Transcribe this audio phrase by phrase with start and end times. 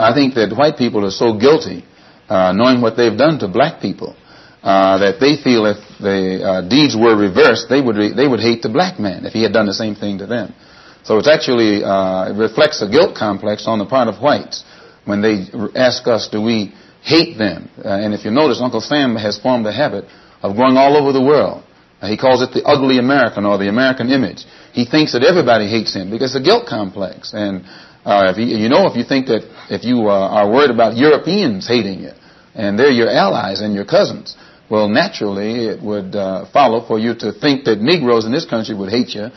[0.00, 1.84] I think that white people are so guilty,
[2.28, 4.16] uh, knowing what they've done to black people,
[4.62, 8.40] uh, that they feel if the uh, deeds were reversed, they would re- they would
[8.40, 10.54] hate the black man if he had done the same thing to them.
[11.02, 14.64] So it's actually uh, it reflects a guilt complex on the part of whites
[15.04, 16.72] when they ask us, do we
[17.02, 17.70] hate them?
[17.82, 20.04] Uh, and if you notice, Uncle Sam has formed a habit
[20.42, 21.64] of going all over the world.
[22.00, 24.44] Uh, he calls it the ugly American or the American image.
[24.72, 27.32] He thinks that everybody hates him because it's a guilt complex.
[27.34, 27.64] And
[28.04, 30.96] uh, if you, you know, if you think that if you uh, are worried about
[30.96, 32.12] Europeans hating you,
[32.54, 34.36] and they're your allies and your cousins,
[34.70, 38.74] well, naturally it would uh, follow for you to think that Negroes in this country
[38.74, 39.28] would hate you,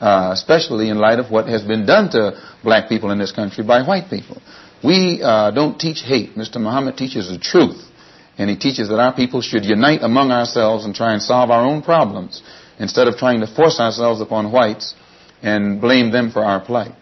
[0.00, 3.64] uh, especially in light of what has been done to black people in this country
[3.64, 4.40] by white people.
[4.84, 6.34] We uh, don't teach hate.
[6.34, 6.60] Mr.
[6.60, 7.80] Muhammad teaches the truth.
[8.38, 11.64] And he teaches that our people should unite among ourselves and try and solve our
[11.64, 12.42] own problems
[12.78, 14.94] instead of trying to force ourselves upon whites
[15.42, 16.92] and blame them for our plight.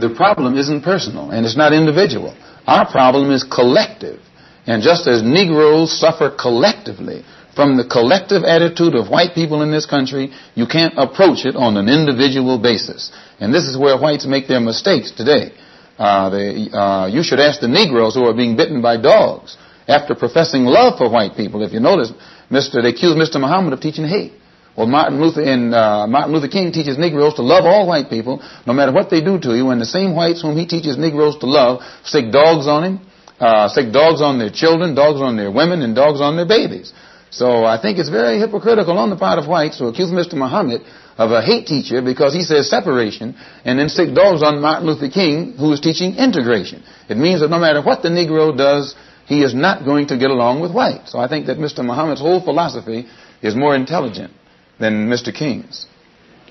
[0.00, 2.36] The problem isn't personal and it's not individual.
[2.66, 4.20] Our problem is collective.
[4.66, 7.24] And just as Negroes suffer collectively
[7.56, 11.76] from the collective attitude of white people in this country, you can't approach it on
[11.76, 13.10] an individual basis.
[13.40, 15.52] And this is where whites make their mistakes today.
[15.98, 19.56] Uh, they, uh, you should ask the Negroes who are being bitten by dogs
[19.88, 21.64] after professing love for white people.
[21.64, 22.12] If you notice,
[22.50, 22.82] Mr.
[22.82, 23.40] they accuse Mr.
[23.40, 24.32] Muhammad of teaching hate.
[24.78, 28.40] Well, Martin Luther and uh, Martin Luther King teaches Negroes to love all white people,
[28.64, 29.70] no matter what they do to you.
[29.70, 33.00] And the same whites whom he teaches Negroes to love stick dogs on him,
[33.40, 36.92] uh, stick dogs on their children, dogs on their women, and dogs on their babies.
[37.30, 40.34] So I think it's very hypocritical on the part of whites to accuse Mr.
[40.34, 40.82] Muhammad
[41.16, 45.10] of a hate teacher because he says separation and then stick dogs on Martin Luther
[45.10, 46.84] King who is teaching integration.
[47.08, 48.94] It means that no matter what the Negro does,
[49.26, 51.10] he is not going to get along with whites.
[51.10, 51.84] So I think that Mr.
[51.84, 53.08] Muhammad's whole philosophy
[53.42, 54.30] is more intelligent
[54.78, 55.34] than Mr.
[55.34, 55.86] King's.